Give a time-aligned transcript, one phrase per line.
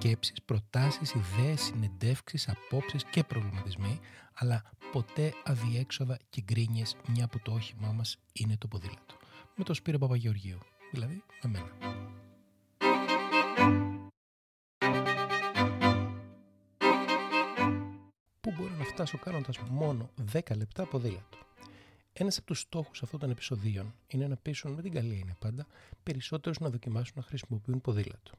[0.00, 4.00] σκέψεις, προτάσεις, ιδέες, συνεντεύξεις, απόψεις και προβληματισμοί,
[4.34, 4.62] αλλά
[4.92, 9.16] ποτέ αδιέξοδα και γκρίνιες μια που το όχημά μας είναι το ποδήλατο.
[9.56, 10.58] Με το Σπύρο Παπαγεωργίου,
[10.92, 11.70] δηλαδή με μένα.
[18.40, 21.38] Πού μπορώ να φτάσω κάνοντας μόνο 10 λεπτά ποδήλατο;
[22.12, 25.66] Ένας από τους στόχους αυτών των επεισοδίων είναι να πείσουν με την καλή είναι πάντα
[26.02, 28.32] περισσότερους να δοκιμάσουν να χρησιμοποιούν ποδήλατο.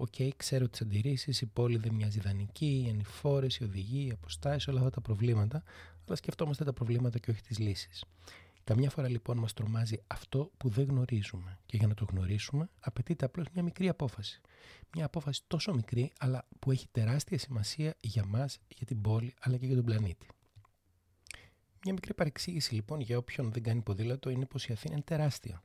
[0.00, 4.10] OK, okay, ξέρω τις αντιρρήσεις, η πόλη δεν μοιάζει ιδανική, οι ανηφόρες, οι οδηγοί, οι
[4.10, 5.62] αποστάσεις, όλα αυτά τα προβλήματα,
[6.06, 8.04] αλλά σκεφτόμαστε τα προβλήματα και όχι τις λύσεις.
[8.64, 11.58] Καμιά φορά λοιπόν μας τρομάζει αυτό που δεν γνωρίζουμε.
[11.66, 14.40] Και για να το γνωρίσουμε, απαιτείται απλώς μια μικρή απόφαση.
[14.94, 19.56] Μια απόφαση τόσο μικρή, αλλά που έχει τεράστια σημασία για μας, για την πόλη, αλλά
[19.56, 20.26] και για τον πλανήτη.
[21.84, 25.62] Μια μικρή παρεξήγηση λοιπόν για όποιον δεν κάνει ποδήλατο είναι πως η Αθήνα είναι τεράστια.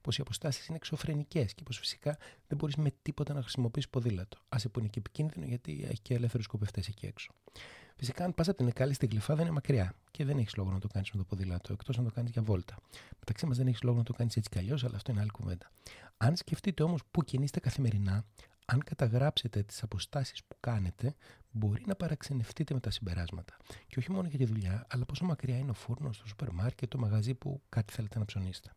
[0.00, 2.16] Πως οι αποστάσεις είναι εξωφρενικές και πως φυσικά
[2.46, 4.38] δεν μπορείς με τίποτα να χρησιμοποιήσεις ποδήλατο.
[4.48, 7.32] Α που είναι και επικίνδυνο γιατί έχει και ελεύθερους σκοπευτές εκεί έξω.
[7.96, 10.78] Φυσικά, αν πας από την Εκάλη στην Γλυφάδα είναι μακριά και δεν έχεις λόγο να
[10.78, 12.76] το κάνεις με το ποδήλατο, εκτός να το κάνεις για βόλτα.
[13.18, 15.30] Μεταξύ μας δεν έχεις λόγο να το κάνεις έτσι κι αλλιώς, αλλά αυτό είναι άλλη
[15.30, 15.70] κουβέντα.
[16.16, 18.24] Αν σκεφτείτε όμως πού κινείστε καθημερινά,
[18.64, 21.14] αν καταγράψετε τις αποστάσεις που κάνετε,
[21.50, 23.56] μπορεί να παραξενευτείτε με τα συμπεράσματα.
[23.86, 26.90] Και όχι μόνο για τη δουλειά, αλλά πόσο μακριά είναι ο φούρνος, το σούπερ μάρκετ,
[26.90, 28.70] το μαγαζί που κάτι θέλετε να ψωνίσετε.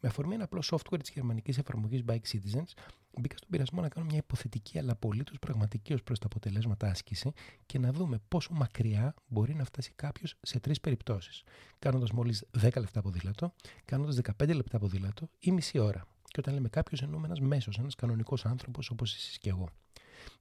[0.00, 2.72] Με αφορμή ένα απλό software της γερμανικής εφαρμογής Bike Citizens,
[3.18, 7.32] μπήκα στον πειρασμό να κάνω μια υποθετική αλλά απολύτως πραγματική ως προς τα αποτελέσματα άσκηση
[7.66, 11.42] και να δούμε πόσο μακριά μπορεί να φτάσει κάποιος σε τρεις περιπτώσεις.
[11.78, 13.52] Κάνοντας μόλις 10 λεπτά ποδήλατο,
[13.84, 16.06] κάνοντας 15 λεπτά ποδήλατο ή μισή ώρα.
[16.22, 19.68] Και όταν λέμε κάποιος, εννοούμε ένας μέσος, ένας κανονικός άνθρωπος όπως εσείς και εγώ.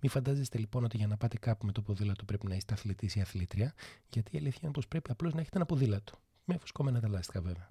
[0.01, 3.15] Μην φαντάζεστε λοιπόν ότι για να πάτε κάπου με το ποδήλατο πρέπει να είστε αθλητής
[3.15, 3.73] ή αθλήτρια,
[4.09, 6.13] γιατί η αλήθεια είναι πως πρέπει απλώς να έχετε ένα ποδήλατο.
[6.45, 7.69] Με φουσκώμενα τα λάστιχα βέβαια.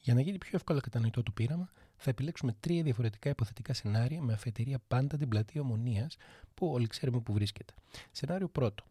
[0.00, 4.32] Για να γίνει πιο εύκολα κατανοητό το πείραμα, θα επιλέξουμε τρία διαφορετικά υποθετικά σενάρια με
[4.32, 6.16] αφετηρία πάντα την πλατεία Ομονίας,
[6.54, 7.74] που όλοι ξέρουμε που βρίσκεται.
[8.10, 8.84] Σενάριο πρώτο.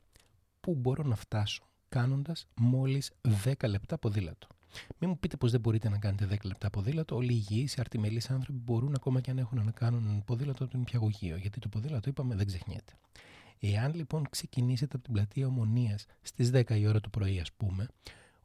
[0.60, 3.12] Πού μπορώ να φτάσω κάνοντας μόλις
[3.44, 4.48] 10 λεπτά ποδήλατο.
[4.98, 7.16] Μην μου πείτε πως δεν μπορείτε να κάνετε 10 λεπτά ποδήλατο.
[7.16, 10.78] Όλοι οι υγιείς, οι αρτιμελείς άνθρωποι μπορούν ακόμα και αν έχουν να κάνουν ποδήλατο του
[10.78, 11.38] νηπιαγωγείο.
[11.38, 12.94] Γιατί το ποδήλατο, είπαμε, δεν ξεχνιέται.
[13.60, 17.88] Εάν λοιπόν ξεκινήσετε από την πλατεία Ομονίας στις 10 η ώρα το πρωί, ας πούμε,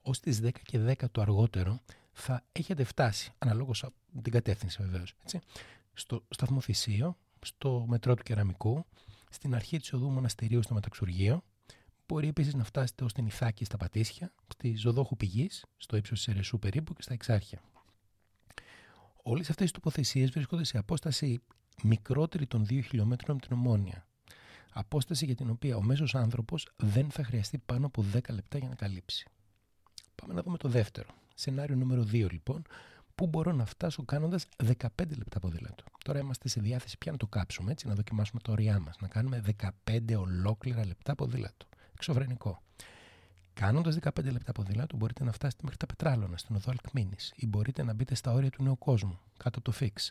[0.03, 1.81] ως τις 10 και 10 το αργότερο,
[2.15, 3.85] θα έχετε φτάσει, αναλόγως
[4.23, 5.15] την κατεύθυνση βεβαίως,
[5.93, 8.85] στο σταθμό Θησίο, στο μετρό του Κεραμικού,
[9.31, 11.43] στην αρχή της οδού Μοναστερίου στο Μεταξουργείο,
[12.07, 16.35] Μπορεί επίσης να φτάσετε ω την Ιθάκη στα Πατήσια, στη Ζωδόχου Πηγής, στο ύψος της
[16.35, 17.61] Ερεσού περίπου και στα Εξάρχεια.
[19.23, 21.41] Όλες αυτές οι τοποθεσίες βρίσκονται σε απόσταση
[21.83, 24.07] μικρότερη των 2 χιλιόμετρων από την Ομόνια.
[24.73, 28.69] Απόσταση για την οποία ο μέσος άνθρωπος δεν θα χρειαστεί πάνω από 10 λεπτά για
[28.69, 29.27] να καλύψει.
[30.15, 31.09] Πάμε να δούμε το δεύτερο.
[31.35, 32.63] Σενάριο νούμερο 2 λοιπόν,
[33.15, 34.87] πού μπορώ να φτάσω κάνοντας 15
[35.17, 35.85] λεπτά ποδήλατο.
[36.05, 38.97] Τώρα είμαστε σε διάθεση πια να το κάψουμε έτσι, να δοκιμάσουμε τα ωριά μας.
[39.01, 39.43] Να κάνουμε
[39.85, 42.63] 15 ολόκληρα λεπτά ποδήλατο εξωφρενικό.
[43.55, 47.83] Κάνοντας 15 λεπτά ποδήλατο, μπορείτε να φτάσετε μέχρι τα Πετράλωνα, στην οδό Αλκμίνης, ή μπορείτε
[47.83, 50.11] να μπείτε στα όρια του νέου κόσμου, κάτω από το Φίξ.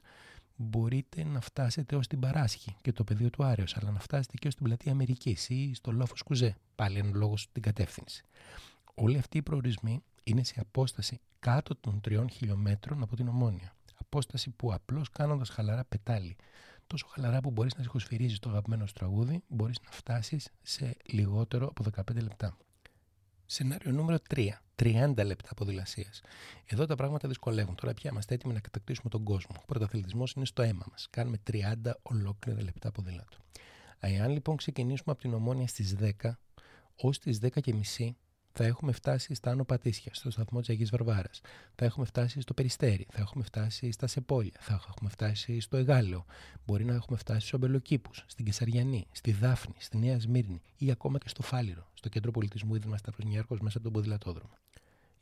[0.55, 4.47] Μπορείτε να φτάσετε ως την Παράσχη και το πεδίο του Άριο, αλλά να φτάσετε και
[4.47, 8.23] ως την πλατεία Αμερικής ή στο λόφος Κουζέ, πάλι ένα λόγο στην κατεύθυνση.
[8.94, 13.75] Όλοι αυτοί οι προορισμοί είναι σε απόσταση κάτω των 3 χιλιόμετρων από την Ομόνια.
[13.97, 16.35] Απόσταση που απλώς κάνοντας χαλαρά πετάλι
[16.88, 21.67] τόσο χαλαρά που μπορείς να συγχωσφυρίζεις το αγαπημένο σου τραγούδι, μπορείς να φτάσεις σε λιγότερο
[21.67, 22.57] από 15 λεπτά.
[23.45, 24.61] Σενάριο νούμερο 3.
[24.75, 26.22] 30 λεπτά ποδηλασίας.
[26.66, 27.75] Εδώ τα πράγματα δυσκολεύουν.
[27.75, 29.55] Τώρα πια είμαστε έτοιμοι να κατακτήσουμε τον κόσμο.
[29.61, 31.07] Ο πρωταθλητισμός είναι στο αίμα μας.
[31.09, 33.38] Κάνουμε 30 ολόκληρα λεπτά ποδήλατο.
[34.00, 36.38] Εάν λοιπόν ξεκινήσουμε από την ομόνια στις 10
[36.95, 38.16] ως τις 10 και μισή,
[38.56, 41.41] θα έχουμε φτάσει στα Άνω Πατήσια, στο σταθμό της Αγίας Βαρβάρας.
[41.75, 43.08] Θα έχουμε φτάσει στο Περιστέρι.
[43.12, 44.52] Θα έχουμε φτάσει στα Σεπόλια.
[44.59, 46.25] Θα έχουμε φτάσει στο Εγάλεο.
[46.66, 51.18] Μπορεί να έχουμε φτάσει στους Αμπελοκήπους, στην Κεσαριανή, στη Δάφνη, στη Νέα Σμύρνη ή ακόμα
[51.18, 54.53] και στο Φάληρο, στο κέντρο πολιτισμού Ίδρυμα Σταυρονιάρχο μέσα από τον ποδηλατόδρομο.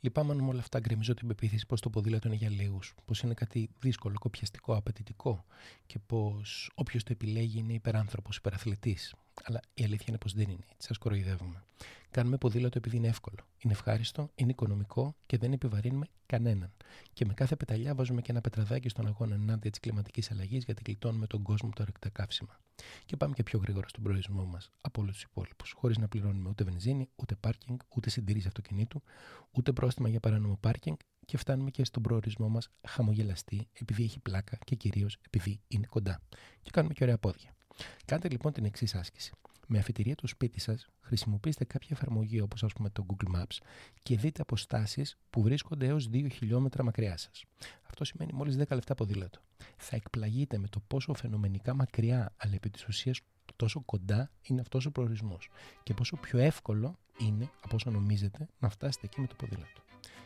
[0.00, 3.20] Λυπάμαι αν με όλα αυτά γκρεμίζω την πεποίθηση πως το ποδήλατο είναι για λίγους, πως
[3.20, 5.44] είναι κάτι δύσκολο, κοπιαστικό, απαιτητικό
[5.86, 9.14] και πως όποιος το επιλέγει είναι υπεράνθρωπος, υπεραθλητής.
[9.44, 10.86] Αλλά η αλήθεια είναι πως δεν είναι έτσι.
[10.86, 11.62] Σας κοροϊδεύουμε.
[12.10, 13.38] Κάνουμε ποδήλατο επειδή είναι εύκολο.
[13.58, 16.72] Είναι ευχάριστο, είναι οικονομικό και δεν επιβαρύνουμε κανέναν.
[17.12, 20.82] Και με κάθε πεταλιά βάζουμε και ένα πετραδάκι στον αγώνα ενάντια της κλιματικής αλλαγής γιατί
[20.86, 22.60] γλιτώνουμε τον κόσμο τα ορεικτά καύσιμα.
[23.04, 25.72] Και πάμε και πιο γρήγορα στον προορισμό μας από όλους τους υπόλοιπους.
[25.76, 29.02] Χωρίς να πληρώνουμε ούτε βενζίνη, ούτε πάρκινγκ, ούτε συντηρήσεις αυτοκινήτου,
[29.50, 30.96] ούτε πρόστιμα για παράνομο πάρκινγκ
[31.26, 36.20] και φτάνουμε και στον προορισμό μας χαμογελαστή επειδή έχει πλάκα και κυρίως επειδή είναι κοντά.
[36.62, 37.54] Και κάνουμε και ωραία πόδια.
[38.04, 39.32] Κάντε λοιπόν την εξής άσκηση.
[39.66, 43.56] Με αφιτηρία του σπίτι σας, χρησιμοποιήστε κάποια εφαρμογή όπως ας πούμε το Google Maps
[44.02, 47.44] και δείτε αποστάσεις που βρίσκονται έως 2 χιλιόμετρα μακριά σας.
[47.82, 49.40] Αυτό σημαίνει μόλις 10 λεπτά ποδήλατο.
[49.76, 53.20] θα εκπλαγείτε με το πόσο φαινομενικά μακριά, αλλά επί της ουσίας
[53.56, 55.50] τόσο κοντά είναι αυτός ο προορισμός
[55.82, 59.82] και πόσο πιο εύκολο είναι από όσο νομίζετε να φτάσετε εκεί με το ποδήλατο.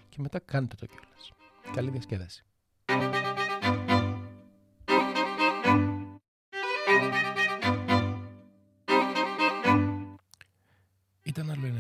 [0.08, 1.32] Και μετά κάντε το κιόλας.
[1.74, 2.44] Καλή διασκέδαση.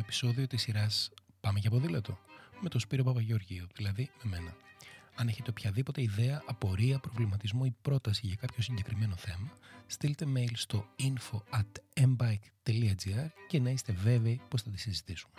[0.06, 1.10] Επεισόδιο της σειράς
[1.40, 2.18] «Πάμε για ποδήλατο»
[2.60, 4.56] με τον Σπύρο Παπαγεωργίου, δηλαδή με μένα.
[5.14, 9.52] Αν έχετε οποιαδήποτε ιδέα, απορία, προβληματισμό ή πρόταση για κάποιο συγκεκριμένο θέμα,
[9.86, 15.32] στείλτε mail στο info at mbike.gr και να είστε βέβαιοι πως θα τη συζητήσουμε.